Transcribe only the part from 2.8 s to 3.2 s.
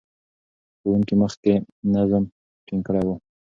کړی و.